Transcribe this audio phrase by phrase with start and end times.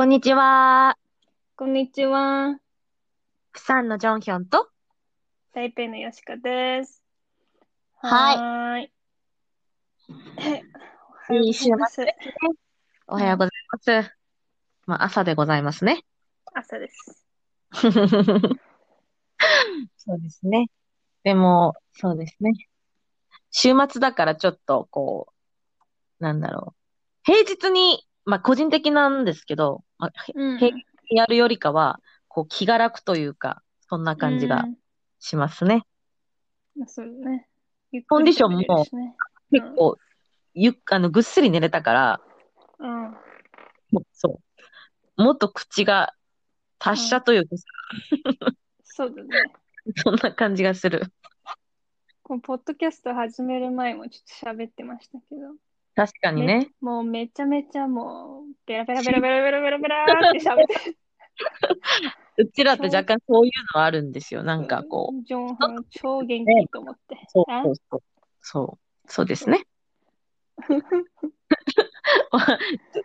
[0.00, 0.96] こんにちは。
[1.56, 2.58] こんにちは。
[3.52, 4.70] プサンのジョンヒョンと、
[5.52, 7.02] 台北のよしかです。
[8.00, 11.46] はいはーい。
[11.48, 12.14] いい週末
[13.08, 14.16] おはようございますおはようございます。
[14.86, 16.02] まあ、朝でございますね。
[16.54, 17.26] 朝です。
[19.98, 20.70] そうですね。
[21.24, 22.52] でも、そうですね。
[23.50, 25.34] 週末だからちょっと、こ
[26.20, 27.30] う、なんだろう。
[27.30, 30.58] 平日に、まあ、個人的なんですけど、まあ、うん。
[30.58, 31.98] 平日にやるよりかは、
[32.28, 34.76] こう、気が楽というか、そんな感じがうん
[35.18, 35.84] しますね。
[36.76, 37.48] まあ、そうね。
[38.08, 38.86] コンディションも
[39.50, 39.98] 結構、
[40.54, 42.20] ゆっ、あの、ぐっすり寝れたから、
[42.78, 43.02] うん。
[43.90, 44.40] もうそ
[45.16, 45.22] う。
[45.22, 46.14] もっと口が
[46.78, 47.56] 達者というか、
[48.84, 49.28] そうだね。
[49.96, 51.02] そんな感じがする。
[52.22, 55.56] このポッドキャスト始める前もちょっと喋ってましたけど、
[56.00, 56.70] 確かにね。
[56.80, 60.96] もうめちゃめちゃもう、ベラベラベラベラベラベラベラって喋って
[62.38, 64.42] うちらって若干そういうのあるんですよ。
[64.42, 65.22] なんかこう。
[65.26, 67.18] ジョンホン超元気と思って。
[67.28, 68.00] そうあそうそう。
[68.40, 69.10] そう。
[69.12, 69.66] そうですね。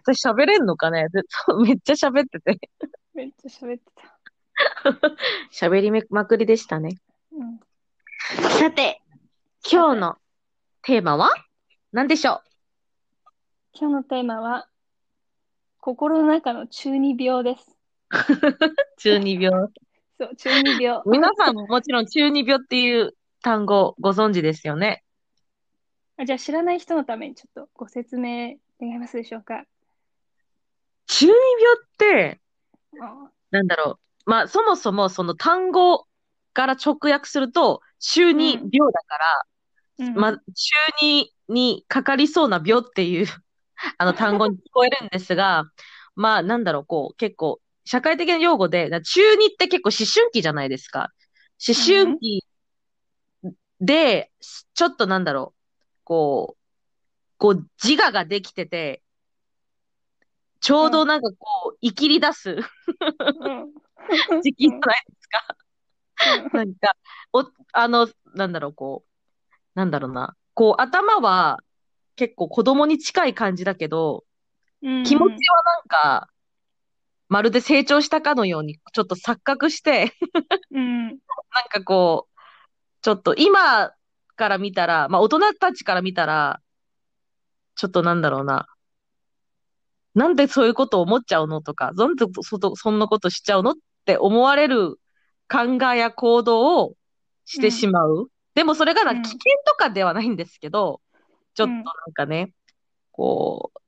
[0.07, 1.07] 喋れんのかね？
[1.65, 2.57] めっちゃ喋ってて。
[3.13, 5.01] めっちゃ喋ってた。
[5.51, 6.95] 喋りまくりでしたね。
[7.33, 7.59] うん。
[8.57, 9.01] さて、
[9.69, 10.17] 今日の
[10.83, 11.29] テーマは？
[11.91, 12.41] 何でしょ
[13.77, 14.69] 今日のテーマは、
[15.81, 17.77] 心の中の中二病です。
[18.09, 18.15] う
[18.97, 19.67] 中二病。
[20.17, 21.01] そう、中二病。
[21.05, 25.03] 皆さんももちろん中二病っていう単語ご存知ですよね？
[26.15, 29.65] あじゃあ知らない人のためにちょっとご説明願えますでしょうか？
[31.07, 31.41] 中二病
[31.83, 32.41] って、
[33.01, 34.29] あなんだろう。
[34.29, 36.07] まあ、そもそもその単語
[36.53, 39.45] から直訳すると、中二病だから、
[39.99, 40.41] うん、まあ、中
[41.01, 43.27] 二にかかりそうな病っていう、
[43.97, 45.65] あの単語に聞こえるんですが、
[46.15, 51.11] まあ、なんだろう、こう、結構、社会的な用語で、な中二って結構思春期じゃないですか。
[51.65, 52.45] 思春期
[53.79, 54.31] で、
[54.73, 55.59] ちょっとなんだろう、
[56.03, 56.65] こう、
[57.37, 59.03] こう、自我ができてて、
[60.61, 62.61] ちょうどなんかこう、生きり出すうん。
[64.41, 65.55] 時期じゃないですか。
[66.53, 66.95] なんか、
[67.33, 69.09] お、あの、なんだろう、こう、
[69.75, 70.35] なんだろうな。
[70.53, 71.59] こう、頭は
[72.15, 74.23] 結構子供に近い感じだけど、
[74.81, 76.29] うん気持ちはなんか、
[77.27, 80.13] まるで成長したかのように、ちょっと錯覚して、
[80.71, 81.07] うん。
[81.09, 81.17] なん
[81.69, 82.39] かこう、
[83.01, 83.93] ちょっと今
[84.35, 86.61] から見たら、まあ大人たちから見たら、
[87.75, 88.67] ちょっとなんだろうな。
[90.13, 93.75] なんでそういうことを思っちゃうのとか、なんでそそそんなことしちゃうのっ
[94.05, 94.99] て思われる
[95.49, 96.95] 考えや行動を
[97.45, 98.29] してしまう。
[98.53, 101.01] でもそれがなうん危険とかではないんですけど、
[101.55, 101.83] ちょっとなん
[102.13, 102.51] かね、
[103.11, 103.79] こう、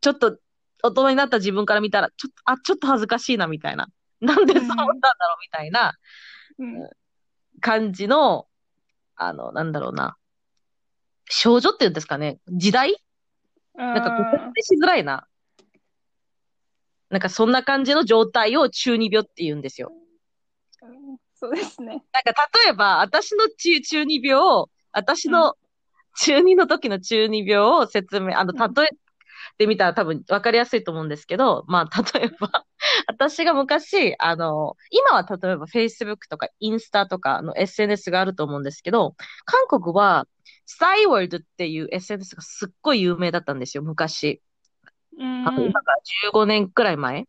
[0.00, 0.38] ちょっと
[0.82, 3.88] 大人になった自分から見たら、ちょっと、あ、ちょっと恥ずかしいなみたいな。
[4.20, 5.94] なんでそう思ったんだろうみたいな
[6.58, 6.90] うん。
[7.60, 8.48] 感じの、
[9.14, 10.16] あの、なんだろうな。
[11.30, 12.40] 少女っていうんですかね。
[12.48, 12.96] 時代？
[13.74, 15.28] なんかこう、説明しづらいな。
[17.10, 19.92] なんかそんな感じの状態を中二病って言うんですよ。
[20.82, 22.04] うんそうですね。
[22.12, 25.54] なんか例えば、私の中中二病を、私の
[26.16, 28.88] 中二の時の中二病を説明、あの、うん例え
[29.56, 32.64] てみたら多分分かりやすいと思うんですけど、まあ、例えば、
[33.08, 40.26] 私が昔、あの、今は例えば Facebook とかインスタとかの SNS があると思うんですけど、韓国は、
[40.66, 44.42] スタイワールドっていう SNS がすっごい有名だったんですよ、昔。
[45.18, 45.72] うん今から
[46.30, 47.24] 15年くらい前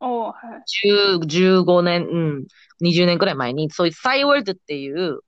[0.00, 0.88] おーはい。
[0.88, 2.46] 10 15年、うん、
[2.82, 5.20] 20年くらい前に、そういうサイワールドっていう、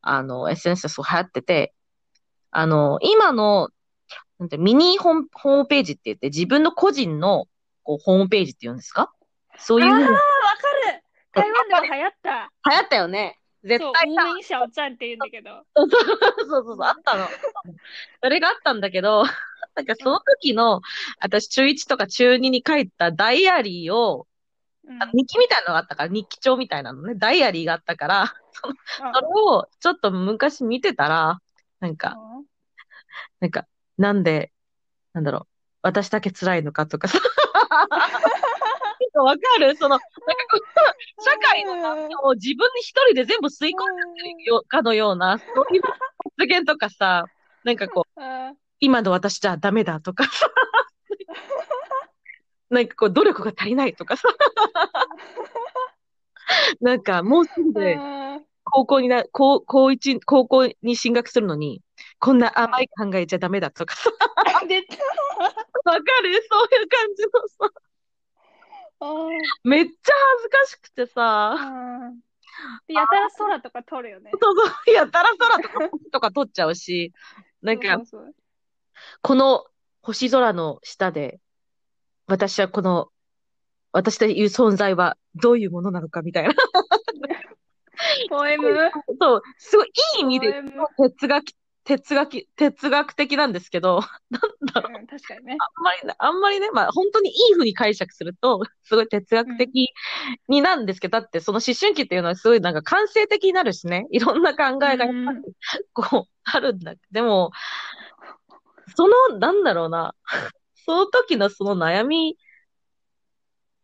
[0.00, 1.74] あの、SNS がそう流行ってて、
[2.58, 3.68] あの、今の、
[4.38, 7.44] なんて、ミニホームホームページって言って、自分の個人の、
[7.82, 9.12] こう、ホームページって言うんですか？
[9.58, 10.22] そういうあー、流わか
[10.92, 11.02] る
[11.34, 12.50] 台湾でも流行った。
[12.62, 13.38] 行ったよね。
[13.62, 15.50] 絶そう、対さ、無名小站って言うんだけど。
[15.76, 16.02] そうそう
[16.48, 17.26] そうそう、あったの。
[18.22, 19.24] それがあったんだけど、
[19.76, 20.80] なんかその時の、
[21.20, 24.26] 私中1とか中2に書いたダイアリーを、
[24.88, 28.68] うんあ日記みたいなのがあったから、日記帳みたいなのね、ダイアリーがあったから、そ
[29.20, 31.40] れをちょっと昔見てたら、
[31.80, 32.16] なんか、
[33.40, 33.66] なんか、
[33.98, 34.52] なんで、
[35.12, 35.46] なんだろう、
[35.82, 37.18] 私だけ辛いのかとかさ、
[39.22, 39.76] わかる？
[39.76, 40.04] その、なんか
[40.50, 40.58] こ
[41.18, 47.26] う、社会の波を自分に一人で全部吸い込んでるよかのような、そういう発言とかさ、
[47.64, 50.50] なんかこう、あ今の私じゃダメだとかさ、
[52.68, 54.28] なんかこう、努力が足りないとかさ、
[56.80, 58.35] なんかもうすぐーであ
[58.68, 61.82] 高校にな、高、高一、高校に進学するのに、
[62.18, 64.64] こんな甘い考えちゃダメだとかさ、ー。
[64.66, 64.96] 出た。
[64.96, 65.02] わ
[65.92, 66.42] かる？
[66.50, 67.70] そういう感じのさ、
[69.62, 69.92] めっちゃ
[70.34, 71.54] 恥ずかしくてさ、
[72.88, 74.32] やたら空とか撮るよね。
[74.40, 77.12] そうそう、やたら空とかとか撮っちゃうし、
[77.62, 78.34] なんかそうそう
[79.22, 79.64] この
[80.02, 81.38] 星空の下で、
[82.26, 83.12] 私はこの、
[83.92, 86.54] 私という存在はどういうものなのかみたいな。
[88.28, 88.90] ポエム
[89.20, 90.62] そう、すごいいい意味で
[90.96, 91.44] 哲学、
[91.86, 94.40] 哲学、哲学的なんですけど、 なん
[94.74, 95.00] だろう。
[95.00, 95.56] うん、確かにね。
[95.58, 99.88] あんまりね、あんまりね、まあ本当にいい風に解釈すると、 すごい哲学的
[100.48, 105.42] になんですけど、だってその思春期っていうのはすごいなんか感性的になるしね、いろんな考えがやっぱり
[105.92, 106.94] こう、あるんだ。
[107.12, 107.52] でも、
[108.96, 110.14] その、なんだろうな、
[110.74, 112.36] その時のその悩み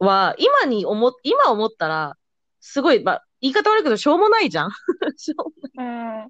[0.00, 2.16] は、今に思っ、今思ったら、
[2.60, 4.70] すごい、まあ、言い方悪いけど、しょうもないじゃん。
[5.18, 6.28] しょうもうん。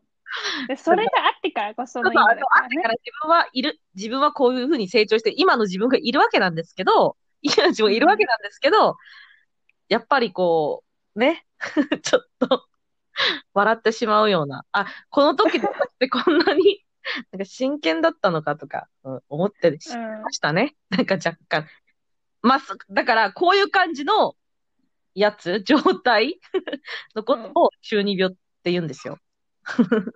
[0.67, 2.41] でそれがあってからこそのだからね。
[2.77, 8.97] だから自分はいる、自分はこういうふうに成長して、今の自分がいるわけなんですけど、今の自分がいるわけなんですけど、
[9.89, 11.45] やっぱりこう、ね、
[12.03, 12.67] ちょっと、
[13.53, 15.61] 笑ってしまうような、あ、この時っ
[15.99, 16.83] てこんなに、
[17.31, 19.77] なんか真剣だったのかとか、うん思って
[20.23, 20.77] ましたね。
[20.89, 21.67] なんか若干。
[22.41, 24.35] まあ、そだから、こういう感じの
[25.15, 26.41] やつ、 状態？
[27.15, 29.19] のことを中二病って言うんですよ。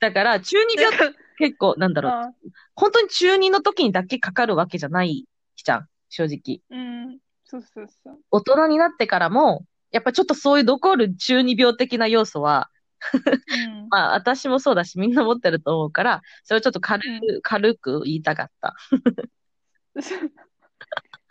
[0.00, 2.32] だから、中二病って結構、なんだろう、あ
[2.74, 6.60] 本当に中二の時にだけかかるわけじゃないじゃん、正直。
[6.70, 7.18] うん。
[7.44, 8.18] そうそうそう。
[8.30, 12.70] 大人になってからも、やっぱちょっとそういう残る中二病的な要素は、
[13.12, 13.88] うん。
[13.88, 18.74] まあ私もそうだしみんな持ってると思うから、それをちょっと軽うく、軽く言いたかった。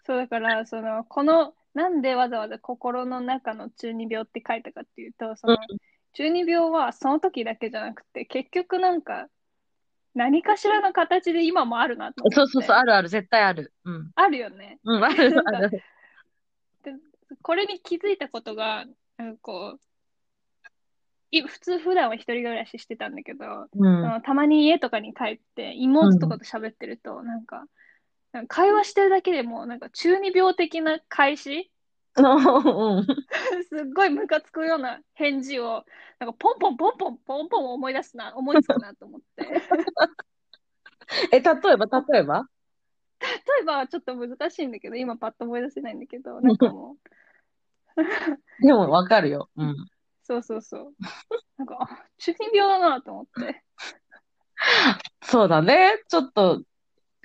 [0.06, 5.58] そうだから、その、この、なんでわざわざ心の中の中二病って書いたかっていうと、その、
[6.14, 9.28] 中二病はその時だけじゃなくて、結局なんか、
[10.16, 12.36] 何かしらの形で今もあるなと思って。
[12.36, 13.74] そうそうそう、あるある、絶対ある。
[13.84, 14.12] うん。
[14.16, 14.80] あるよね。
[14.86, 15.84] うん、あるある。
[17.42, 18.86] これに気づいたことが、
[19.18, 19.80] なんかこう、
[21.32, 24.22] い普通普段は一人暮らししてたんだけど、うん。
[24.22, 27.72] たまに家とかに帰って妹とかと喋ってると、なんか、なんか
[28.48, 31.72] 会話してるだけでも、なんか中二病的な開始？
[32.18, 33.06] うん。
[33.68, 35.86] すっごいムカつくような返事を、
[36.20, 39.46] なんかポンポンポンポンポンポン思い出すな、思いつくなと思って。
[41.32, 42.48] え、例えば、例えば？
[43.22, 43.28] 例
[43.62, 46.98] えばはちょっと難しいんだけど、今パッと思い出せないんだけど、なんかも
[47.98, 48.06] う、
[48.66, 49.50] でもわかるよ。
[49.56, 49.76] うん。
[50.24, 50.94] そうそうそう。
[51.58, 53.64] なんか、あ中二病だなと思って。
[55.24, 56.02] そうだね。
[56.08, 56.64] ちょっと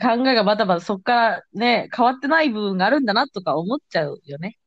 [0.01, 4.59] 考えがまだまだそっからね、変わってない部分があるんだなとか思っちゃうよね。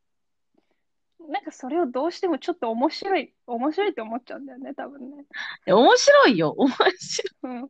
[1.30, 5.26] なんかそれをどうしてもちょっと面白い、面白いって思っちゃうんだよね、多分ね。
[5.66, 6.54] 面白いよ。
[6.58, 6.94] 面白い。
[7.44, 7.70] うん。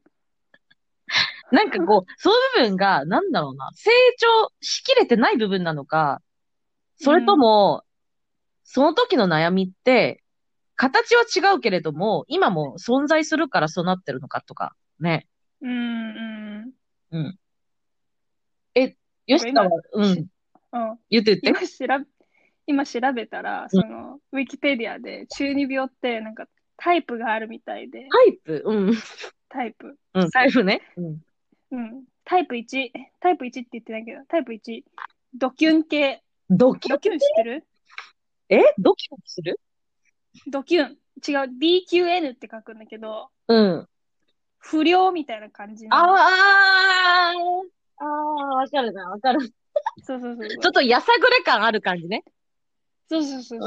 [1.52, 4.28] なんかこう、そういう部分が、なんだろうな、成長
[4.62, 6.22] しきれてない部分なのか、
[6.98, 7.84] それとも、
[8.64, 10.24] その時の悩みって、
[10.76, 15.28] 形は違うけれども、今も存在するからそうなってるのかとか、ね。
[15.62, 16.74] うん、
[17.12, 17.38] うん。
[19.26, 20.30] よしかは、うん、うん。
[21.10, 21.66] 言って言って。
[21.68, 22.06] 今調べ、
[22.68, 26.48] 今調べたら、その、ウィキペディアで中二病ってなんか
[26.78, 28.64] タイプがあるみたいで、タイプ？
[28.66, 28.94] うん。
[29.50, 29.98] タイプ。
[30.14, 30.82] うん、タイプね。
[30.98, 31.22] うん。
[31.72, 32.04] うん。
[32.26, 34.84] タイプ1、タイプ1って言ってないけど、タイプ1、
[35.36, 36.22] ドキュン系。
[36.50, 37.66] ドキュンドキュン知ってる？
[38.50, 38.62] え？
[38.78, 39.60] ドキュンする？
[40.48, 40.98] ドキュン。
[41.26, 43.88] 違う、DQN って書くんだけど、うん。
[44.58, 45.96] 不良みたいな感じの。
[45.96, 49.54] あー、あー、あー、わかるな、わかる。
[50.04, 50.50] そうそうそう。
[50.50, 52.24] ちょっとやさぐれ感ある感じね。
[53.10, 53.60] そうそうそう。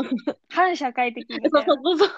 [0.49, 1.75] 反社会的みそうたいな。
[1.75, 2.09] そうそう。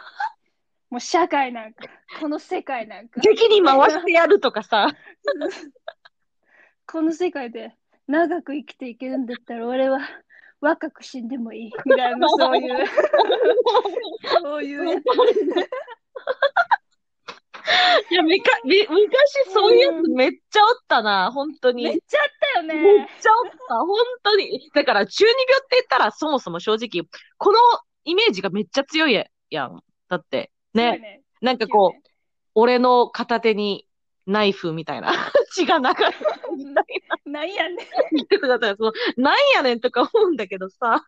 [0.91, 1.85] もう社会なんか、
[2.21, 4.89] この世界なんか、敵に回してやるとかさ。
[6.87, 10.01] この世界で長く生きていけるんだったら俺は
[10.61, 11.73] 若く死んでもいい。
[11.85, 12.87] みたいな、そういう、
[14.43, 15.05] そういうやつ。
[18.11, 21.85] いや、めか、め、昔そういうやつめっちゃおったな、本当に。
[21.85, 23.09] めっちゃあったよめっね。
[23.21, 24.71] ちゃおった、本当に。
[24.75, 27.07] だから、中二病って言ったら、そもそも正直、
[27.37, 27.59] この
[28.05, 29.83] イメージがめっちゃ強いやん。
[30.09, 31.23] だって、ね、ね。
[31.41, 32.01] なんかこう、
[32.55, 33.87] 俺の片手に
[34.27, 35.13] ナイフみたいな、
[35.53, 36.19] 血が流れて
[36.57, 36.85] みたい
[37.27, 37.79] なんやねん。
[39.17, 41.05] なんやねんとか思うんだけどさ、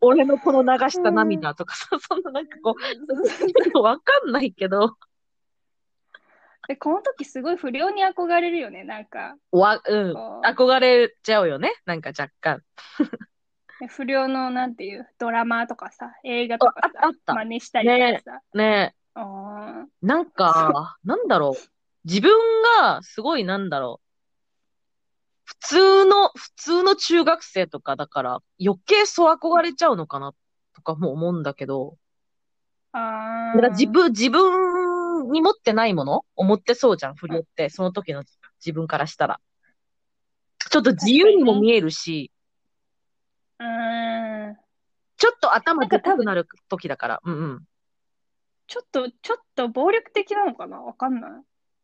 [0.00, 2.74] 俺のこの流した涙とかさ、 そんななんかこ
[3.74, 4.96] う、わかんないけど、
[6.68, 8.84] で、この時すごい不良に憧れるよね。
[8.84, 12.62] なんか、わ、うん、こ憧れちゃうよね、なんか若干。
[13.84, 18.40] う不良のなんていうドラマとかさ、映画とかさ、ああった真似したりとかさ。
[18.54, 21.68] ねあなんか、なんだろう。
[22.04, 22.32] 自分
[22.80, 24.01] が、すごいなんだろう。
[25.44, 30.34] 普通の、普通の中学生とかだから、余計そう憧れちゃうのかな、
[30.74, 31.96] とかも思うんだけど、
[32.92, 36.24] あだから自ー分、自分に持ってないもの？
[36.36, 37.70] を持ってそうじゃん、不良って。
[37.70, 38.22] その時の
[38.60, 39.40] 自分からしたら。
[40.58, 42.30] ちょっと自由にも見えるし、
[43.58, 44.56] うーん。
[45.16, 47.20] ちょっと頭なんか多分でかくなる時だから。
[47.24, 47.64] うんうん。
[48.66, 50.80] ちょっと、ちょっと暴力的なのかな？
[50.80, 51.30] わかんない。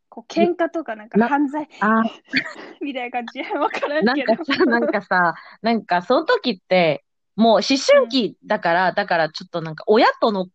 [0.08, 2.02] こう、喧嘩とかなんかな犯罪あ
[2.80, 3.40] みたいな感じ。
[3.40, 4.36] わからなんんけど。
[4.36, 7.04] かさ、なんかさ、 なんかその時って、
[7.36, 10.48] もう思春期だから、だからちょっとなんか親との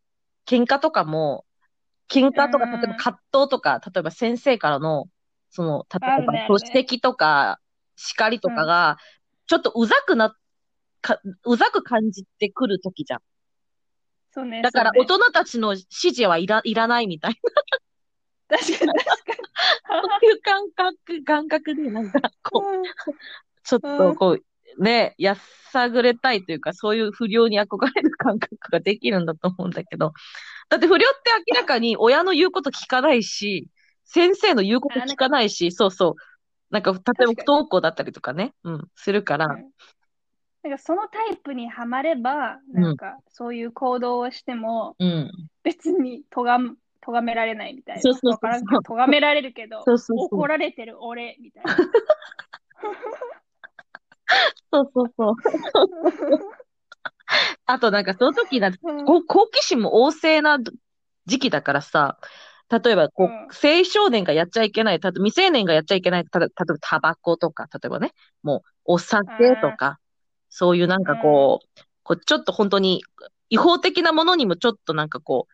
[0.46, 1.46] 喧嘩とかも、
[2.10, 5.06] 喧嘩とか、うん例えば葛藤とか、例えば先生からの、
[5.50, 7.60] その、例えばあるねあるね指摘とか、
[7.96, 8.98] 叱りとかが、
[9.48, 10.36] ちょっとうざくな、
[11.02, 13.20] か、うざく感じてくる時じゃん。
[14.32, 14.62] そうね。
[14.62, 17.52] だからそうね大人たちの指示はいら、いらないみたいな、
[18.48, 19.14] 確かに確か
[19.88, 22.90] そういう感覚、感覚で、なんか、こう、に。
[23.64, 24.38] ちょっとこ
[24.78, 25.36] う、ね、や
[25.72, 30.14] さぐれたいというか、そういう不良に憧れる感覚ができるんだと思うんだけど。
[30.70, 33.68] だって不良って明らかに親の言うこと聞かないし、
[34.06, 36.16] 先生の言うこと聞かないし、そうそう。
[36.70, 39.72] なんか、例えば不登校だったりとかね、うん、するから、うん
[40.64, 45.32] なんかそのタイプにはまれば、なんかそういう行動をしてもうん。
[45.62, 48.02] 別にとがん、咎められないみたいな。
[48.02, 51.76] そうそうそうわからんけど、咎められるけど、そうそうそう怒られてる俺みたいな。
[54.72, 55.36] そうそうそう。
[57.66, 60.60] あとなんかその時だ、うんこう好奇心も旺盛な
[61.26, 62.18] 時期だからさ、
[62.70, 70.00] 例えばこう、うん青少年がやっちゃいけない、未成年がやっちゃいけない、たと例えばタバコとか、例えばね、もうお酒とか、
[70.50, 73.04] そういうなんかこう、こうちょっと本当に
[73.50, 75.54] 違法的なものにもちょっとなんかこう、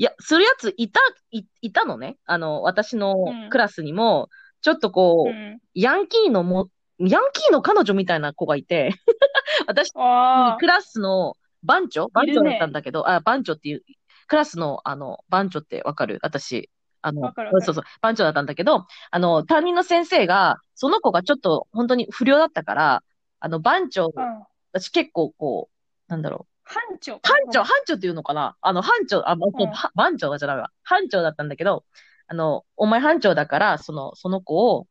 [0.00, 0.98] いや、するやついた、
[1.30, 2.16] い、いたのね。
[2.24, 4.30] あの、私のうんクラスにも、
[4.62, 8.92] ちょっとこう、うんヤンキーのも、ヤンキーの彼女みたいな子がいて、
[9.68, 13.82] 私あクラスの番長番長だったんだけど、あ、番長っていう、
[14.26, 16.18] クラスの、あの、番長ってわかる？
[16.22, 16.70] 私。
[17.02, 23.02] あのそうそう、番長だったんだけど、あの、担任の先生が、その子がちょっと本当に不良だったから、
[23.38, 24.44] あの、番長、あ、うん。
[24.72, 27.14] 私結構こう、なんだろう、班長。
[27.14, 27.20] 班
[27.52, 28.56] 長、班長っていうのかな？
[28.60, 30.70] あの、班長、あ、もううんは番長じゃないわ。
[30.84, 31.84] 班長だったんだけど、
[32.28, 34.86] あの、お前班長だから、その、その子を、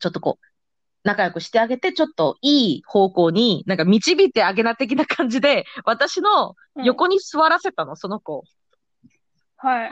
[0.00, 0.46] ちょっとこう、
[1.02, 8.42] 仲良くしてあげて、ちょっといい方向に、なんか導いてあげな的な感じで、私のうん横に座らせたの、その子を。
[9.56, 9.90] はい。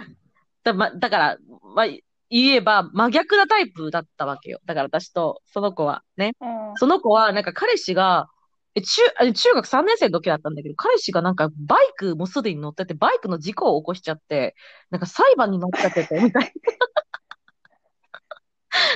[0.64, 1.38] だ、ま、だから、
[1.74, 1.86] まあ、
[2.28, 4.58] 言えば真逆なタイプだったわけよ。
[4.64, 6.32] だから私とその子はね。
[6.40, 6.76] うん。
[6.76, 8.28] その子は、なんか彼氏が、
[8.74, 14.54] え中、あ中学3年生の時だったんだけど、彼氏がなんかバイクもすでに乗ってて、バイクの事故を起こしちゃって、
[14.90, 16.50] なんか裁判になっちゃってて、みたいな。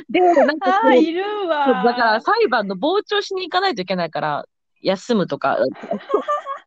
[0.09, 1.85] で、なんかああ、いるわ。
[1.85, 4.47] だから裁判の傍聴しに行かないといけないから、
[4.81, 5.59] 休むとか、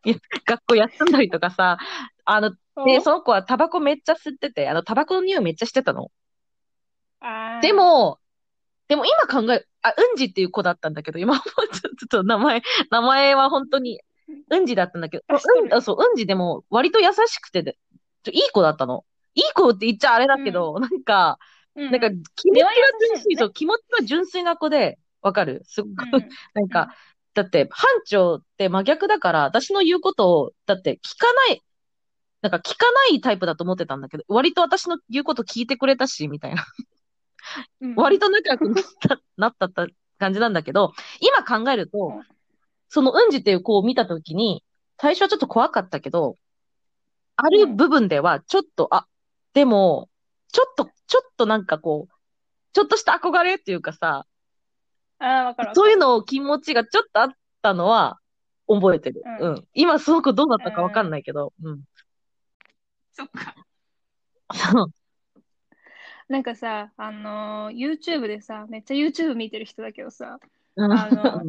[0.46, 1.78] 学校休んだりとかさ、
[2.24, 2.56] あの、で、
[2.96, 6.10] うんその子はタバコめっちゃ吸ってて、あの、タバコの匂いめっちゃしてたの。
[7.60, 8.18] で、も、
[8.90, 14.00] でも今考え、あ、うんじっていう子だったんだけど、今思うとちょっと名前、名前は本当に、
[14.50, 17.78] うんじだったんだけど、うん、あそう、うんじでも割と優しくてで、
[18.24, 19.04] ちょいい子だったの。
[19.34, 21.38] いい子って言っちゃあれだけど、なんか、
[21.76, 22.68] うん、なんか気持ちが
[23.00, 25.62] 純粋、そう、気持ちが純粋な子で、わかる？
[25.66, 26.28] すっごい、うん。
[26.54, 26.94] なんか、
[27.34, 31.62] だって、班長って真逆だから、私の言うことを、だって聞かない、
[32.42, 36.64] なんか聞かないタイプだと思ってたんだけど、割と私の言うこと聞いてくれたし、みたいな。
[37.80, 39.86] うん割と仲良くなった、なったった
[40.18, 42.22] 感じなんだけど、今考えるとうん、
[42.88, 44.64] そのうんじっていう子を見たときに、
[45.00, 46.36] 最初はちょっと怖かったけど、
[47.36, 49.06] ある部分ではちょっと、あ、
[49.54, 50.08] でも、
[50.52, 52.14] ちょっと、ちょっとなんかこう、
[52.72, 54.26] ちょっとした憧れっていうかさ、
[55.18, 55.54] あ。
[55.74, 57.28] そういうの気持ちがちょっとあっ
[57.62, 58.18] たのは
[58.66, 59.22] 覚えてる。
[59.40, 59.64] ううんん。
[59.74, 61.82] 今その子どうなったかわかんないけど、うん。
[63.12, 63.54] そっか。
[66.30, 70.38] なんかさ、あのー YouTube でさ、めっちゃ YouTube 見てる人だけどさ、
[70.76, 71.42] うんあの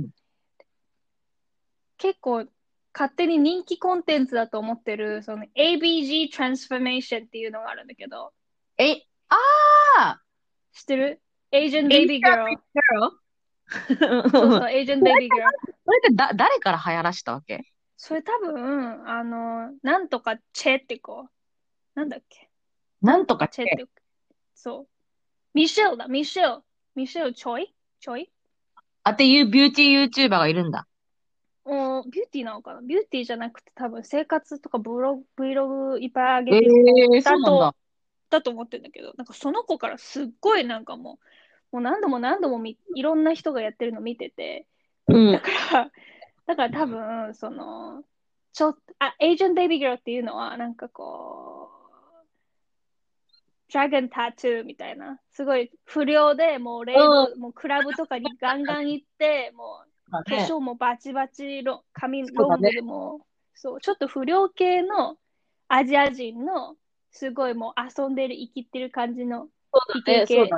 [1.99, 2.47] 結構
[2.93, 8.33] 勝手に人気コンテンツだと思ってる、その ABG Transformation っていうのがあるんだけど、
[8.79, 9.35] え、あ
[9.97, 10.21] あ
[10.73, 11.21] 知ってる
[11.51, 12.47] ?Asian Baby Girl。
[13.87, 15.45] そうそう、Asian Baby Girl。
[15.85, 17.63] それってだ、誰から流行らしたわけ？
[17.97, 21.27] それ多分、あの、なんとかチェって子。
[21.93, 22.49] なんだっけ？
[23.03, 23.85] なんとかチェって。
[24.63, 24.87] そう。
[25.55, 26.61] ミシェルだ、ミシェル。
[26.93, 28.29] ミシェル・チョイチョイ
[29.03, 30.87] あっていうビューティー YouTuber がいるんだ。
[31.65, 32.81] おビューティーなのかな？
[32.81, 37.75] ビューティーじゃなくて多分生活とかブログ、Vlog いっぱい上えげてるえそうなんだ。
[38.29, 41.19] だと思ってるんだけど、なんかその子からすっごいなんかも
[41.71, 44.67] う、もう何度も何度もみいろんな人がやってるの見てて、
[45.07, 45.39] うんだ。
[45.39, 45.91] から、
[46.45, 48.03] だから多分、その、
[48.53, 51.80] ちょっと、あ、エージェントベイビーギャルっていうのは、なんかこう、
[53.71, 65.15] ドラゴンタトゥーみたいな、すごい不良で、もうレイブ、もうクラブとかにガンガン行って、もう化粧もバチバチロ、髪ロングでも、そう、ちょっと不良系の
[65.69, 66.75] アジア人の、
[67.11, 69.47] すごいもう遊んでる、生きてる感じの、
[69.95, 70.49] イケイケ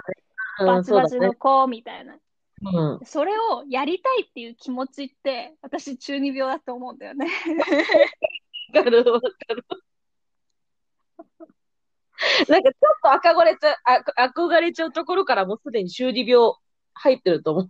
[0.65, 1.33] バチバチの。
[1.33, 2.17] 子みたいな。
[2.65, 3.05] うん。
[3.05, 7.27] それをやりたいっていう気持ちって、私中二病だと思うんだよね。
[8.73, 9.65] わかる、わかる。
[12.49, 16.53] なんかちょっと憧れちゃ、あ憧れちゃうところからもうすでに中二病
[16.93, 17.67] 入ってると思う。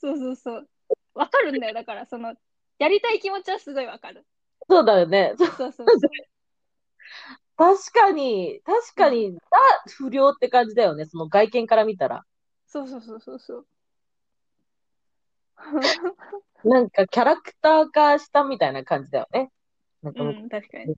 [0.00, 0.68] そうそうそう。
[1.14, 1.74] わかるんだよ。
[1.74, 2.34] だから、その、
[2.78, 4.24] やりたい気持ちはすごいわかる。
[4.68, 5.34] そうだよね。
[5.36, 5.86] そうそうそう。
[7.56, 9.38] 確かに、確かに、ザ
[9.96, 11.06] 不良って感じだよね。
[11.06, 12.24] その外見から見たら。
[12.66, 13.66] そうそうそうそうそう。
[16.64, 19.50] なんかキャラクター化したみたいな感じだよね。
[20.02, 20.94] なんかもううん、確かに。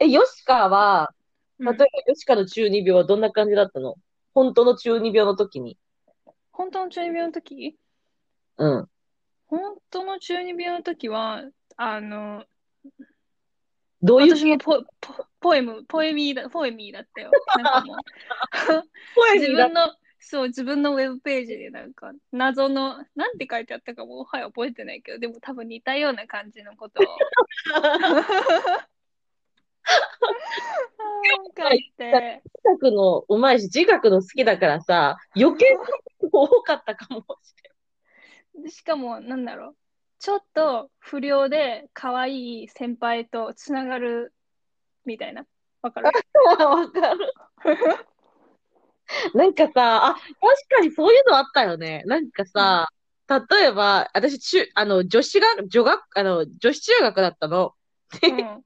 [0.00, 1.15] え、ヨシカは、うん
[1.58, 3.96] 例えばヨシカの中二病はどんな感じだったの？
[4.34, 5.78] 本当の中二病の時に。
[6.52, 7.76] 本当の中二病の時？
[8.58, 8.88] うん。
[9.46, 11.42] 本当の中二病の時は、
[11.76, 12.44] あの、
[14.02, 14.36] どういう？
[14.36, 17.30] 私もポポポエム、ポエミーだ、ポエミーだったよ。
[17.56, 17.96] なんかもう、
[19.14, 27.06] 声自分の、そう、自分のウェブページでなんか、謎の、なんて書いてあったかも、はい、覚えてないけど、でも多分似たような感じのことを
[31.56, 35.76] 書いて、字学のうまいし、字学の好きだからさ、余計
[36.32, 37.54] 多かったかもし
[38.62, 39.76] でしかも、なんだろう、
[40.18, 44.32] ちょっと不良で可愛い先輩とつながる
[45.04, 45.44] みたいな。
[45.82, 46.10] わかる？
[46.10, 46.66] れない。
[46.66, 47.34] わかる。
[49.34, 50.20] なんかさ、あ、確
[50.68, 52.02] かにそういうのあったよね。
[52.06, 52.88] なんかさ、
[53.28, 57.72] 例えば、私、中、あの、女子が、女学、あの、女子中学だったの。
[58.20, 58.64] で、うん。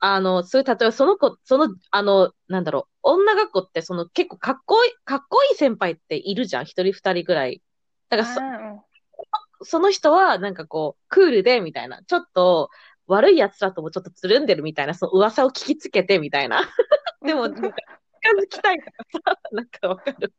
[0.00, 6.64] あの、そういう、例えばその子、その、あの、なんだろう、女学校ってその結構かっこいい、かっこいい先輩っているじゃん。
[6.64, 7.62] 一人二人ぐらい。
[8.08, 8.28] だから
[9.60, 12.02] そ、その人はなんかこう、クールで、みたいな。
[12.04, 12.70] ちょっと、
[13.06, 16.60] 悪い奴らともちょっとつるんでるみたいな、その噂を聞きつけて、みたいな。
[16.60, 16.62] う
[17.24, 17.68] んでも、なんか
[18.22, 18.90] 近づきたいか
[19.24, 20.32] らさ、なんかわかる。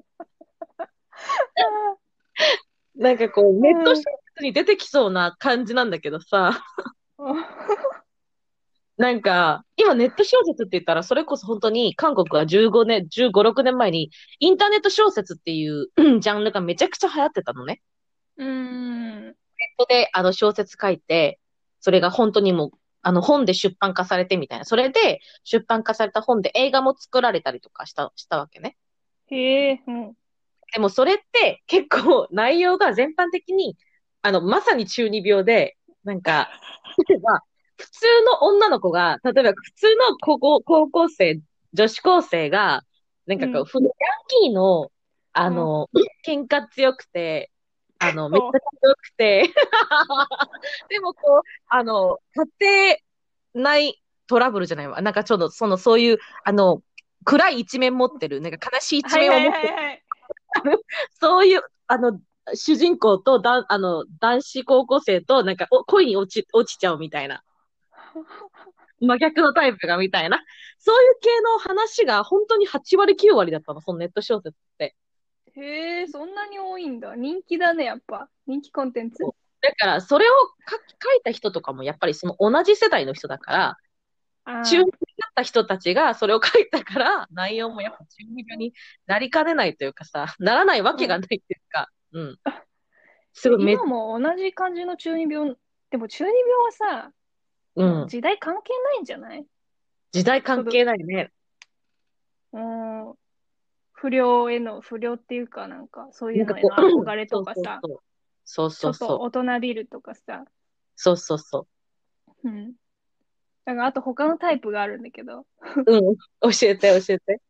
[2.95, 4.03] なんかこう、ネット小
[4.35, 6.63] 説に出てきそうな感じなんだけどさ、
[8.99, 17.81] なんか、今ネット小説って言ったら、それこそ本当に韓国は15年、15、6年前に、インターネット小説っていうう んジャンルがめちゃくちゃ流行ってたのね。
[18.35, 19.25] うん。
[19.27, 19.33] ネッ
[19.77, 21.39] トであの小説書いて、
[21.79, 24.65] それが本当にもう、あの本で出版化されてみたいな。
[24.65, 28.75] それで出版化された本で映画も作られたりとかした、したわけね。
[29.27, 30.13] へえ、うん。
[30.73, 33.77] でもそれって結構内容が全般的に、
[34.23, 36.49] あの、まさに中二病で、なんか、
[37.07, 37.43] 例えば、
[37.79, 41.39] 普通の女の子が、例えば普通の高校、高校生、
[41.73, 42.83] 女子高生が、
[43.25, 43.91] なんかこう、うんふヤン
[44.27, 44.91] キーの、
[45.31, 45.89] あの、
[46.27, 47.51] 喧嘩強くて、
[47.99, 48.47] あの、めっちゃ
[48.81, 49.53] 強くて、
[50.89, 52.17] でもこう、あの、
[52.59, 52.97] 家
[53.53, 55.01] 庭内トラブルじゃないわ。
[55.01, 56.81] なんかちょっと、その、そういう、あの、
[57.23, 60.03] 暗い一面持ってる、なんか悲しい一面を持ってるはいはい。
[61.21, 62.19] そういう、あの、
[62.53, 67.43] 主人公とだ、あの、男子高校生と、なんか、お恋に落ち、落ちちゃうみたいな。
[68.99, 70.43] 真逆のタイプがみたいな。
[70.77, 74.95] そういう系の話が本当に8割9割だったの、そのネット小説って。
[75.55, 77.15] へえ、そんなに多いんだ。
[77.15, 78.29] 人気だね、やっぱ。
[78.45, 79.23] 人気コンテンツ。
[79.61, 80.33] だから、それを
[80.69, 80.75] 書
[81.17, 83.77] いた人とかも、やっぱりその同じ世代の人だから、
[84.63, 84.87] 中二だ
[85.29, 88.73] った人たちがそれを書いたから、内容もやっぱ中二病に
[89.05, 92.39] なりかねないというかさ、ならないわけがないっていうか、うん。
[93.33, 95.55] すごいめ、今も同じ感じの中二病。
[95.91, 97.11] でも中二病はさ、
[97.79, 98.07] うん。
[98.07, 99.45] 時代関係ないんじゃない？
[100.11, 101.31] 時代関係ないね。
[102.51, 103.13] うん。
[103.93, 107.79] 不良への、不良っていうか、なんか、そういうのへの憧れとかさ、
[108.43, 109.07] そうそうそう。
[109.07, 109.19] ちょっと。
[109.21, 110.45] 大人びるとかさ、
[110.95, 111.67] そうそうそ
[112.43, 112.73] うん。
[113.65, 115.45] だから、あと他のタイプがあるんだけど、
[115.85, 115.91] う。
[115.97, 116.15] うん。
[116.15, 117.41] 教えて、教えて。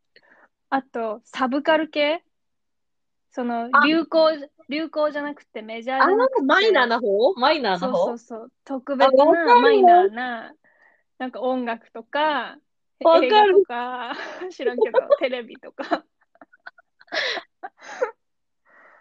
[0.69, 2.23] あと、サブカル系？
[3.31, 7.33] その、あ流行、流行じゃなくてメジャーじゃなくて、マイナーな方？
[7.35, 9.25] マイナーなそう方そうそう、特別な、
[9.61, 10.53] マイナーな、
[11.19, 12.57] なんか音楽とか、
[13.03, 14.13] わかる映画とか、
[14.51, 16.03] 知らんけど、 テレビとか。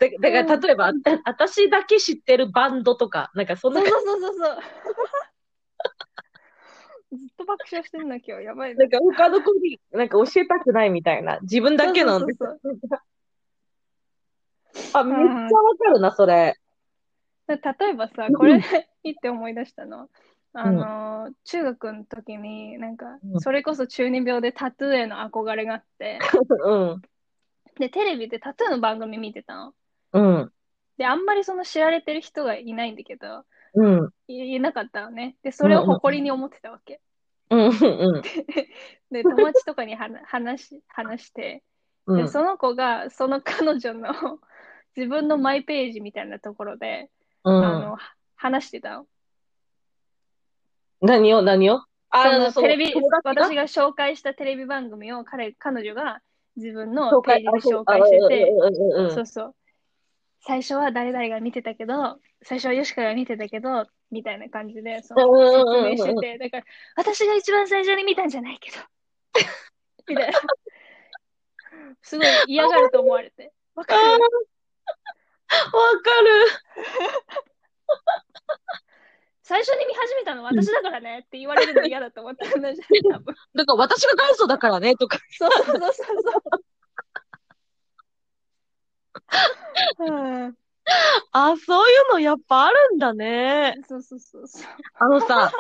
[0.01, 0.93] だだから、例えば、あ
[1.25, 4.59] 私だけ知ってるバンドとか、なんかそんなそう、そうそうそうそう。
[7.17, 8.45] ずっと爆笑してんだ、今日。
[8.45, 8.77] やばいね。
[8.77, 11.39] なんか他の子になんか教えたくないみたいな。
[11.41, 12.21] 自分だけの。
[12.21, 12.98] そうそうそう
[14.93, 16.55] あ、めっちゃわかるな、それ。
[17.49, 18.61] 例えばさ、これ
[19.03, 20.09] いいって思い出したの。
[20.53, 26.19] あの、中学の時に、なんかう、んそれこそ中二病でタトゥーへの憧れがあって、
[26.65, 27.03] うん。
[27.79, 29.75] で、テレビでタトゥーの番組見てたの。
[30.13, 30.53] うん。
[30.97, 34.11] で、あんまりその知られてる人がいないんだけど、うん。
[34.27, 35.37] いいなかったのね。
[35.43, 37.01] で、それを誇りに思ってたわけ。
[37.51, 37.69] うん。
[37.69, 38.23] うん。
[39.11, 41.63] で、友達とかに話話して、
[42.07, 42.29] で、うん。
[42.29, 44.41] その子が、その彼女の
[44.99, 47.09] 自分のマイページみたいなところで、
[47.45, 47.65] うん。
[47.65, 47.97] あの、
[48.35, 49.07] 話してたの。
[51.01, 51.41] 何を？
[51.41, 51.79] 何を？
[51.79, 56.21] そあのテレビ、私が紹介したテレビ番組を彼、彼女が
[56.57, 58.53] 自分のページで紹介してて、
[59.15, 59.55] そうそう。
[60.41, 66.65] 最初は誰々が見てたけど、最初はヨシカが見てたけど、みたいな感じで、そのう説明してて、だから、
[66.97, 68.79] 私が一番最初に見たんじゃないけど、
[70.09, 70.41] みたいな。
[72.03, 73.53] すごい嫌がると思われて。
[73.77, 74.19] わかるわ
[75.49, 76.47] かる。
[79.43, 83.35] 最初に見始めたの私だからねって言われるの嫌だと思ったんだじゃん、多分。
[83.55, 85.19] だから私が元祖だからね、とか。
[85.31, 86.03] そうそうそうそ
[90.07, 90.07] う。
[90.07, 90.11] う
[90.49, 90.57] ん
[91.33, 93.75] あ、そういうのやっぱあるんだね。
[93.89, 94.63] そうそうそうそう。
[94.95, 95.51] あのさ、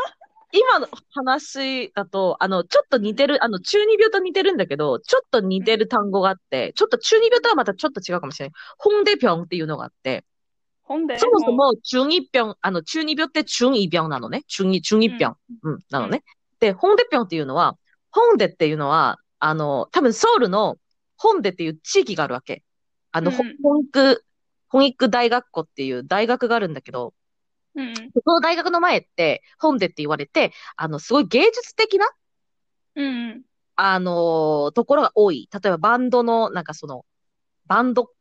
[0.52, 8.52] 今の話だと、あの、ちょっと似てる、あの、中二病と似てるんだけど、ちょっと似てる単語があって、ちょっと中二病とはまたちょっと違うかもしれない。
[8.78, 10.24] 本で病っていうのがあって、
[11.18, 14.44] そもそも中二病、あの、中二病って中二病なのね。
[14.48, 15.34] 中二、中二病。
[15.62, 16.24] うん、なのね。
[16.60, 17.76] で、本で病っていうのは、
[18.10, 20.78] 本でっていうのは、あの、多分ソウルの
[21.16, 22.62] 本でっていう地域があるわけ。
[23.12, 24.24] あの、うんほ本育、
[24.68, 27.12] 本育大学校っていう大学があるんだけど、
[27.78, 28.12] うん。
[28.24, 32.06] その大学の前って本でって言われて、あの、すごい芸術的な、
[32.94, 33.44] うんうん。
[33.76, 35.48] あのところが多い。
[35.52, 37.06] 例えばバンドの、なんかその、
[37.66, 38.12] バンド、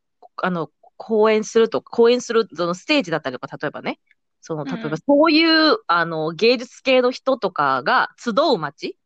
[0.43, 3.99] あの、公演すると、公演する、そのステージだったりとか、例えばね、
[4.41, 8.97] その、例えうんばそういう、あの、芸術系の人とかが集う街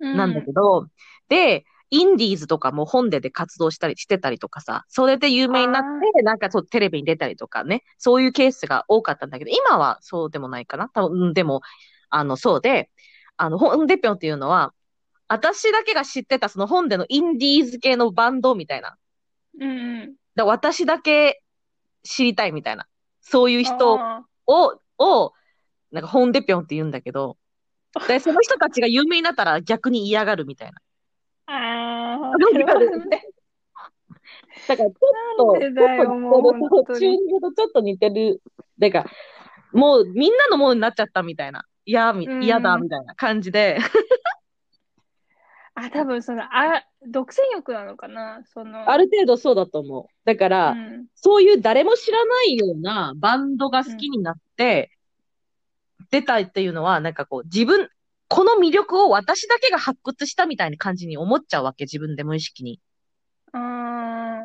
[0.00, 0.16] うん。
[0.16, 0.88] なんだけど、
[1.28, 5.82] で、インディーズとかも本でで活動したりしてたりとかさ、それで有名になっ
[6.14, 11.62] て、なんかそうテレビに出たりとかね、そういうケースが多かったんだけど、今はそうでもないかな多分、うんでも、
[12.10, 12.90] あの、そうで、
[13.36, 14.72] あの、本でぴょんっていうのは、
[15.28, 18.96] 私だけが知ってたその本でのインディーズ系のバンドみたいな。
[19.60, 20.14] うんうん。
[20.34, 21.42] だ私だけ
[22.04, 22.86] 知りたいみたいな。
[23.20, 25.32] そういう人あを、を、
[25.90, 27.36] なんか本でぴょんって言うんだけど、
[28.06, 30.80] で、その人たちが有名になったら逆に嫌がるみたいな。
[31.48, 32.90] ーあー、わかる。
[34.68, 34.96] だからちょっ
[35.36, 36.06] と、ちょっと
[36.68, 38.42] 本当に中二病とちょっと似てる。
[38.78, 39.06] だから、
[39.72, 41.64] もうみんなのものになっちゃったみたいな。
[41.84, 43.78] 嫌み、うん嫌だみたいな感じで。
[45.74, 48.42] あ、多分その、あ、独占欲なのかな？
[48.46, 50.04] その、ある程度そうだと思う。
[50.24, 54.90] だから、うんそういう誰も知らないようなバンドが好きになって、
[56.10, 57.88] 出たっていうのは、なんかこう、自分、
[58.28, 62.80] この魅力を私だけが発掘したみたいな感じに思っちゃうわけ、自分で無意識に。
[63.52, 63.58] あ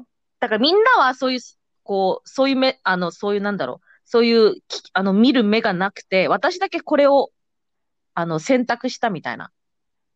[0.01, 0.03] ー
[0.39, 1.39] だからみんなはそういう、
[1.83, 7.29] こう、そういう目、あの、そういうなんだろう、そういう、きあの、見る目がなくて、私だけこれを、
[8.13, 9.51] あの、選択したみたいな。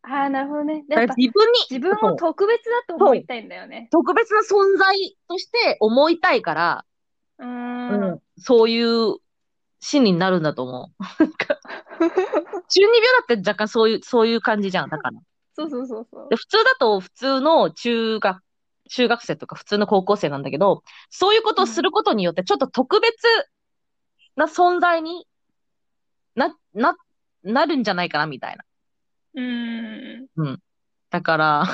[0.01, 0.83] あー、なるほどね。
[0.89, 3.87] だからやっぱ自分に、自分を特別だと思いたいんだよね。
[3.91, 6.85] 特別な存在として思いたいから、
[7.39, 7.45] うー。
[7.45, 9.17] うんん、そういう
[9.79, 11.03] 心理になるんだと思う。
[12.69, 14.89] 中二病だって若干そういう、そういう感じじゃん。
[14.89, 15.19] だから。
[15.53, 16.35] そうそうそうそうで。
[16.35, 18.43] 普通だと普通の中学、
[18.89, 23.15] 中学生とか普通の高校生なんだけど、そういうことをすることによってちょっと特別
[24.35, 25.25] な存在に
[26.35, 26.95] な、な、
[27.43, 28.65] なるんじゃないかなみたいな。
[29.35, 30.59] うーん。
[31.09, 31.65] だから、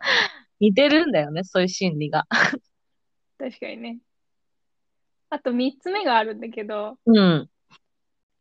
[0.60, 2.26] 似てるんだよね、そういう心理が。
[3.38, 3.98] 確かにね。
[5.30, 7.50] あと三つ目があるんだけど、うん。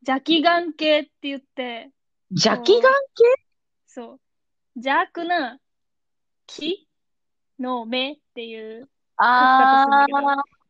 [0.08, 1.91] 邪気眼系って言って、
[2.32, 2.82] 邪気眼
[3.86, 4.20] そう。
[4.78, 5.60] 邪悪な
[6.46, 6.88] 気
[7.60, 10.06] の目っていう、あ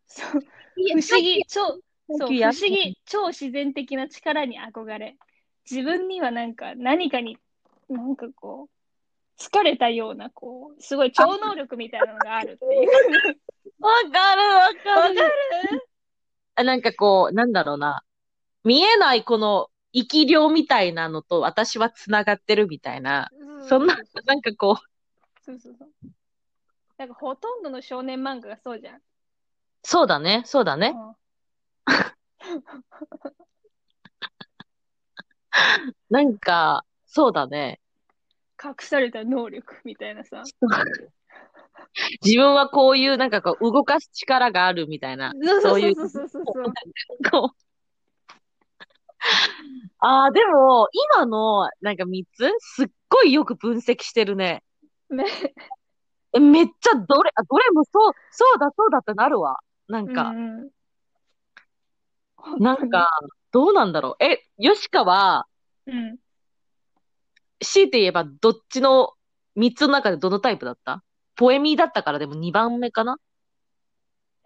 [0.08, 0.40] そう。
[0.40, 5.18] ー、不思議、超、そう、不思や議、超自然的な力に憧れ、
[5.70, 7.38] 自分にはなんか何かに、
[7.90, 12.90] なんかこう、疲れたような、こう、すごい超能力みたいなのがあるっていう。
[13.80, 15.22] わかるわかる。
[15.22, 15.30] わか
[15.74, 15.88] る？
[16.56, 18.02] あなんかこう、なんだろうな。
[18.68, 23.30] 見えないこの生き量みたいなのと私は繋がってるみたいな。
[23.70, 24.76] そんな、なんかこう、
[25.42, 25.90] そうそうそう。
[26.98, 29.02] なんかほとんどの少年漫画がそうじゃん。
[29.84, 30.94] そうだね、そうだね。
[36.10, 37.80] なんか、そうだね。
[38.62, 40.44] 隠された能力みたいなさ。
[42.22, 46.56] 自分はこういう、なんかこう、動かす力があるみたいな、そういう、そうそうそうそう。
[50.00, 54.64] ああ、でも、今の、なんか3つ、すっごいよく分析してるね。
[55.10, 55.26] ね。
[56.34, 59.60] えめっちゃどれ、あ、どれもそう、そうだ、そうだってなるわ。
[59.88, 60.70] なんか、ん
[62.60, 63.10] なんか、
[63.52, 64.24] どうなんだろう。
[64.24, 65.48] え、ヨシカは、
[65.86, 66.18] うん。
[67.60, 69.14] 強いて言えば、どっちの
[69.56, 71.04] 3つの中でどのタイプだった？
[71.36, 73.18] ポエミーだったからでも2番目かな？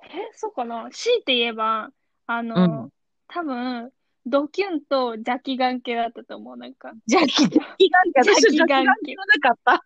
[0.03, 1.89] え、そうかな強いて言えば、
[2.27, 2.89] あの、うん
[3.27, 3.91] 多分、
[4.25, 6.57] ドキュンと邪気眼系だったと思う。
[6.57, 9.83] なんか、ジャキ、ジャキ眼系、私ジャキ眼系なかった。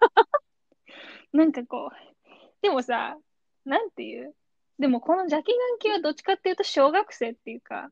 [1.31, 1.95] なんかこう、
[2.61, 3.17] でもさ、
[3.65, 4.33] なんていう
[4.77, 7.89] でもこの邪気眼系はどっちかっていうと小学生っていうか、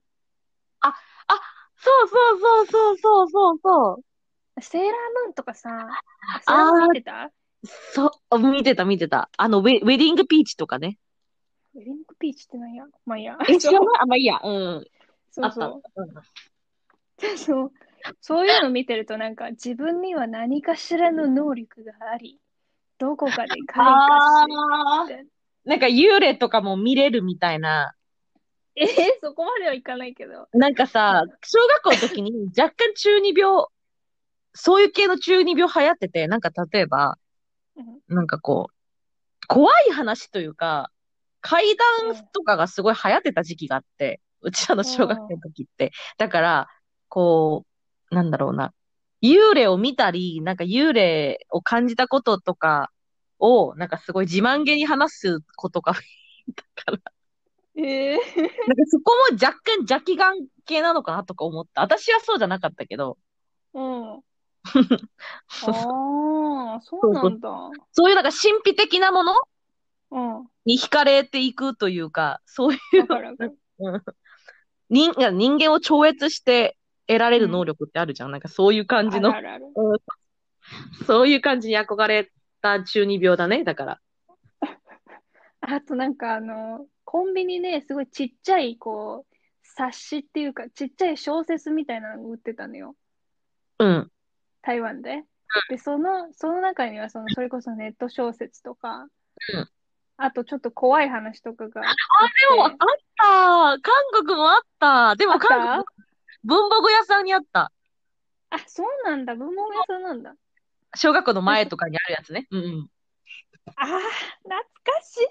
[1.78, 4.02] そうそうそうそうそうそうそ
[4.58, 4.62] う。
[4.62, 7.32] セーラームーンとかさ、あセーラームーン見てた？
[7.94, 9.30] そう、見てた見てた。
[9.38, 10.98] あの、ウェウェディングピーチとかね。
[11.76, 12.86] ウェディングピーチってなんや？
[13.06, 13.38] まあいいや。
[13.48, 13.82] え、知らない？
[14.02, 14.42] あ、まあいいや。
[14.44, 14.86] うん。
[15.34, 15.82] そうそう。
[15.96, 17.72] うんそう。
[18.22, 22.40] そういうの見てるとなんか自分には何かしらの能力があり、
[22.98, 25.28] どこかで開花し、
[25.66, 27.94] なんか幽霊とかも見れるみたいな。
[28.76, 28.88] えー、
[29.22, 30.48] そこまではいかないけど。
[30.54, 33.66] なんかさ、小学校の時に若干中二病、
[34.54, 37.18] そういう系の中二病流行ってて、なんか例えば、
[37.76, 40.92] うんなんかこう、怖い話というか、
[41.42, 45.92] 怪談とかがすごい流行ってた時期があって、うちらの小学生の時って。
[46.18, 46.68] だから、
[47.10, 47.66] こ
[48.12, 48.74] う、なんだろうな。
[49.22, 52.92] 幽霊を見たり、なんか幽霊を感じたこととか
[53.40, 56.00] を、なんかすごい自慢げに話すことが、だ
[56.76, 57.00] から、
[57.76, 58.26] えなんか
[58.88, 61.82] そこも若干邪気眼系なのかなとか思った。
[61.82, 64.22] 私はそうじゃなかったけど、ー、うん。
[65.64, 67.50] ああ、そうなんだ。
[67.92, 69.34] そういうなんか神秘的なもの
[70.12, 70.36] うん。
[70.36, 74.18] わに惹かれていくというか、そういうかるわかる。
[74.94, 76.78] うん人人間を超越して
[77.08, 78.32] 得られる能力ってあるじゃん。
[78.32, 79.98] なんかそういう感じのあ、るあるうん
[81.06, 83.64] そういう感じに憧れた中二病だね。
[83.64, 84.02] だから。
[85.62, 92.96] あとなんかあの、コンビニね、すごいちっちゃい、こう、冊子っていうか、ちっちゃい小説みたいなの売ってたのよ。
[93.80, 94.12] うん。
[94.62, 95.24] 台湾で。
[95.70, 99.08] で、その、その中には、その、それこそネット小説とか、
[99.54, 99.70] うん
[100.18, 101.96] あとちょっと怖い話とかがあっ
[102.50, 102.78] でも、あてっ
[103.18, 103.24] た
[103.82, 105.86] 韓国もあったでも韓国、
[106.44, 107.72] 文房具屋さんにあった。
[108.50, 109.36] あ、そうなんだ。
[109.36, 110.36] 文房具屋さんなんだ。
[110.96, 112.48] 小学校の前とかにあるやつね。
[112.52, 112.88] うんうん。
[113.76, 114.00] ああ、懐
[114.84, 115.28] かしい。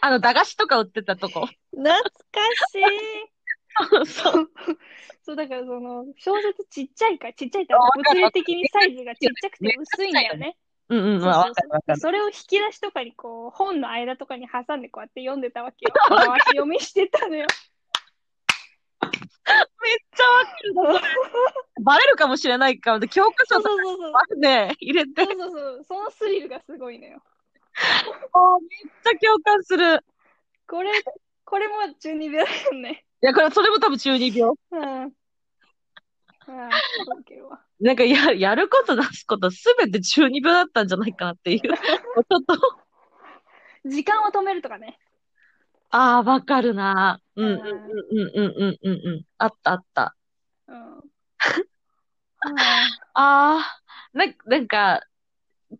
[0.00, 1.48] あの、駄菓子とか売ってたとこ。
[1.70, 2.02] 懐か
[2.70, 4.06] しい。
[4.06, 4.50] そう。
[5.24, 10.56] そう、だからその、小説ちっちゃいから、ちっちゃいって物理的にサイズがちっちゃくて薄いんだよね。
[10.96, 11.98] うんうん、あ、わそうかるわかる。
[11.98, 15.92] そうそれを引き出しとかにこう、本の間とかに挟んでこうやって読んでたわけよ。
[16.08, 17.46] 回し読みしてたのよ。
[19.02, 21.04] めっちゃわかるな、それ。
[21.82, 24.12] バレるかもしれないから、で教科書そうとそうそうそう。
[24.12, 25.84] かね、入れて、そうそうそう。
[25.84, 27.22] そのスリルがすごいのよ。
[28.34, 30.04] あーめっちゃ共感する。
[30.66, 30.90] これ、
[31.44, 33.04] これも中二病だよね。
[33.22, 34.54] いや、これ、それも多分中二病。
[34.72, 35.12] うん。
[37.80, 41.60] なんかや、やること出すことすべて中二病だったんじゃないかなっていう。
[41.60, 42.56] ちょっと、
[43.84, 44.98] 時間を止めるとかね。
[45.90, 47.20] ああ、わかるな。
[47.36, 49.24] うん、うん、うんうん、うん、うん、うん、うん。
[49.38, 50.16] あった、あった。
[50.68, 50.76] うん。
[52.40, 53.80] あああ、
[54.12, 55.02] な、なんか、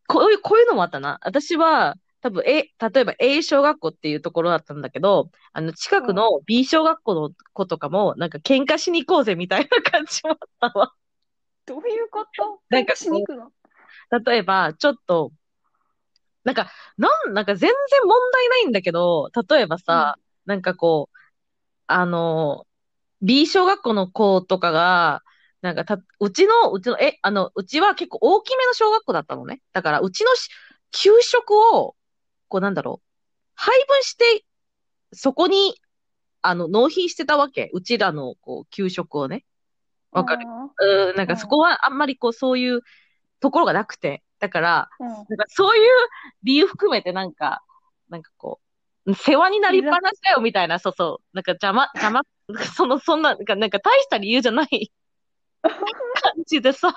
[0.07, 1.19] こういう、こういうのもあったな。
[1.23, 10.93] 私は、多分、え、例えば A 小学校っていうところだったんだけど、あの、近くの B 小学校の子とかも、なんか喧嘩しに行こうぜみたいな感じもあったわ。
[11.67, 12.61] どういうこと？
[12.71, 13.51] なんかしに行くの？
[14.25, 15.33] 例えば、ちょっと、
[16.45, 21.17] なんか、なん、なんか全然問題ないんだけど、例えばさ、なんかこう、
[21.89, 22.67] あの、
[23.21, 25.23] B 小学校の子とかが、
[25.61, 29.61] なんかた、うちの、うちの、え、あの、うちは結構大きめの小学校だったのね。
[29.73, 30.49] だから、うちのし
[30.93, 31.95] 給食を、
[32.53, 33.09] こうなんだろう、
[33.55, 34.45] 配分して、
[35.15, 35.81] そこに、
[36.43, 37.71] あの、納品してたわけ。
[37.73, 39.47] うちらの、こう、給食をね。
[40.11, 40.47] わかる？
[40.79, 42.83] うん、なんかそこはあんまりこう、そういう
[43.41, 44.23] ところがなくて。
[44.39, 45.09] だから、うん。
[45.09, 45.85] なんかそういう
[46.43, 47.63] 理由含めてなんか、
[48.11, 48.61] なんかこ
[49.07, 51.25] う、世話になりっぱなしだよみたいな、そうそう。
[51.33, 52.21] なんか邪魔、 邪魔、
[52.75, 54.93] その、そんな、なんか、なんか大した理由じゃない
[55.63, 55.73] 感
[56.45, 56.95] じでさ、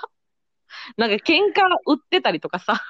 [0.98, 2.82] なんか喧嘩売ってたりとかさ、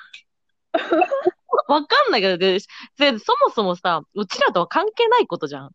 [1.69, 2.59] わかんないけど、で、
[2.99, 5.71] でそもそもさ、うちらとは関係ないことじゃん。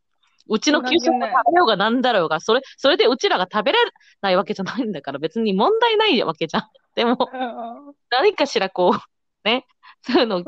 [0.48, 3.80] うちの給食が食べようがなんだろうが、それ、それでうちらが食べれ
[4.22, 6.64] ないわけじゃないんだから別に問題ないわけじゃん。
[6.96, 9.66] でも、うん何かしらこう、ね、
[10.02, 10.46] そういうのうん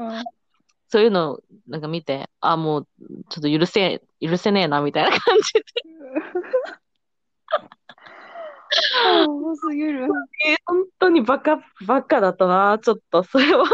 [0.89, 2.87] そういうのをなんか見て、あ、もう、
[3.29, 5.63] ちょっと許せ、許せねえな、みたいな感じで。
[9.05, 10.07] あ重すぎる。
[10.45, 13.65] え本当にバカ、バカだったな、ちょっと、それは。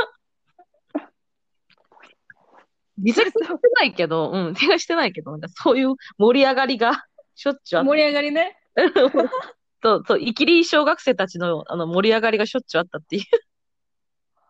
[2.99, 3.43] 自責して
[3.79, 8.57] ないけど、うん、手がしてないけど、なんかそういう盛り上がりが しょっちゅうあっ盛り上がりね。
[9.81, 13.23] そう、そう、イキリ小学生たちのあの盛り上がりがしょっちゅうあったっていう。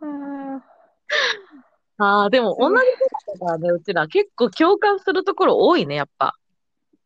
[0.01, 0.61] あ
[2.01, 6.35] ああ、でも同じことだからね、うちら結構共感するところ多いね、やっぱ。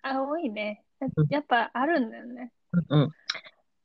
[0.03, 0.83] あ、多いね。
[1.17, 2.51] うんやっぱあるんだよね。
[2.71, 3.11] うんうん。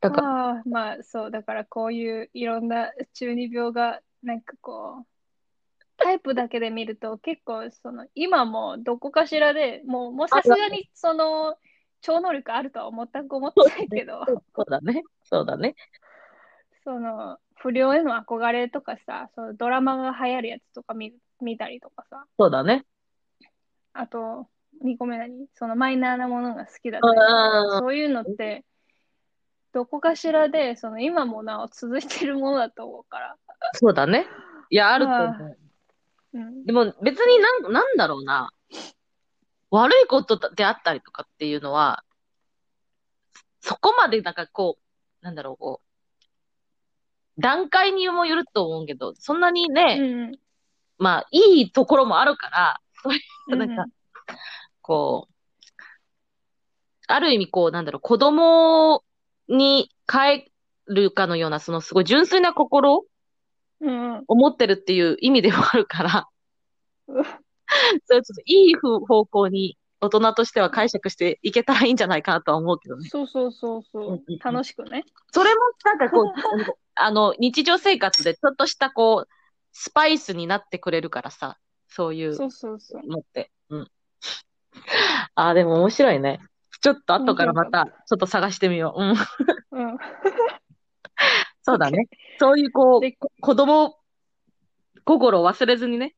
[0.00, 5.06] だから、ああ、まあそう、だからこういういろんな中二病が、なんかこう、
[6.08, 11.56] タイプだけで見ると結構その今もどこかしらでもうもうさすがにその
[12.00, 15.02] 超能力あるとは全く思ってないけど、そうだね。
[15.24, 15.74] そうだね。
[16.82, 22.86] その不良への憧れとかさ、そのドラマが流行るやつとか見見たりとかさ、そうだね。
[23.92, 24.46] あと
[24.82, 28.64] 2個目何そのマイナーなものが好きだったりとうか、んそういうのって
[29.74, 33.36] どこかしらでその今もなお続いてるものだと思うから。
[33.74, 34.24] そうだね。
[34.70, 35.58] いや、あると思う。
[36.58, 38.50] うんでも別になん、なんだろうな。
[39.70, 42.04] 悪いことであったりとかっていうのは、
[43.60, 50.38] そこまでなんかこう、なんだろう、こう、段階にもよると思うけど、そんなにね、うん。
[50.96, 53.10] まあ、いいところもあるから、そ
[53.52, 53.84] うなんか、
[54.80, 55.34] こう、
[57.06, 59.04] ある意味こう、なんだろう、子供
[59.48, 60.50] に帰
[60.86, 63.04] るかのような、そのすごい純粋な心
[63.80, 63.88] うん。
[63.88, 64.24] うん。
[64.26, 66.37] を持ってるっていう意味でもあるから、うん
[68.06, 73.08] それちょっといい方向に大人としては解釈していけたらいいんじゃないかなとは思うけどね。
[73.08, 75.04] そうそうそうそう楽しくね。
[75.32, 76.24] それもなんかこう、
[76.94, 79.28] あの、日常生活でちょっとしたこう、
[79.72, 83.06] スパイスになってくれるからさ、そういうそうそうそう。
[83.06, 83.50] のって。
[83.70, 83.90] うん。
[85.34, 86.40] ああ、でも面白いね。
[86.80, 89.02] ちょっと後からまた、ちょっと探してみよう。
[89.02, 89.10] うん。
[89.10, 89.98] うん。
[91.62, 92.08] そうだね。
[92.38, 93.98] そういうこうで、子供
[95.04, 96.14] 心を忘れずにね、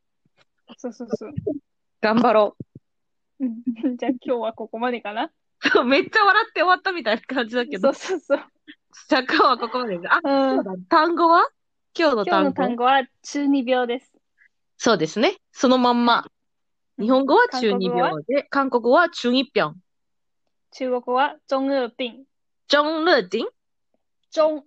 [0.76, 1.32] そうそうそう。
[2.00, 2.56] 頑張ろ
[3.40, 3.62] うん
[3.96, 5.30] じゃあ今日はここまでかな？
[5.80, 5.84] う。
[5.84, 8.48] めっちゃ笑って終わったみたいな感じだけどそう、そうそう。
[9.08, 10.12] じゃあ今日はここまでです。
[10.12, 10.72] あ、うんそうだ。
[10.88, 11.48] 単語は？
[11.98, 14.12] 今日の今日の単語単語は中二病です。
[14.78, 15.38] そうですね。
[15.52, 16.26] そのまんま。
[16.98, 19.08] 日本語は中二病で、韓国語は？
[19.10, 19.74] 中二病。
[20.72, 22.26] 中国は中二病。
[22.68, 23.38] 中二病中
[24.30, 24.64] 二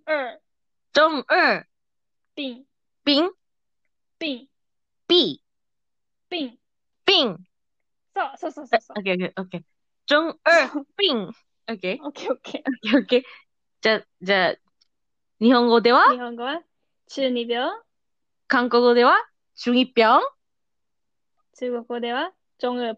[0.92, 1.66] 中二
[2.36, 2.64] 病。
[3.04, 3.30] 病
[4.20, 4.48] 病。
[5.08, 5.43] 病
[6.30, 6.58] 病。
[7.06, 7.36] 病
[8.14, 9.02] そうそうそうそうそう。
[9.02, 9.62] OK, OK, OK.
[10.06, 10.38] 中二
[11.08, 11.30] 病
[11.66, 13.22] OK, オッケーオッケ OK, OK.
[13.80, 14.54] じゃあ、じゃあ、
[15.40, 16.04] 日本語では？
[16.08, 16.12] ー。
[16.12, 16.62] 日本語は？
[17.08, 17.70] 中二病？
[18.48, 19.16] 韓国語では？
[19.56, 20.20] 中二病？
[21.58, 22.32] 中国語では？
[22.58, 22.96] 中二病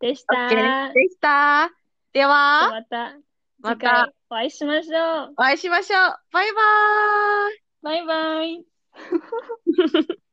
[0.00, 0.34] でした。
[0.36, 1.70] OK でした。
[2.12, 3.16] では、また
[3.60, 5.32] またお会いしましょう。
[5.32, 6.18] お会いしましょう。
[6.32, 7.62] バイバーイ。
[7.82, 8.64] バイバイ。